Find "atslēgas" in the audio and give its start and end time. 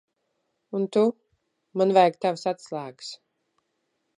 2.53-3.13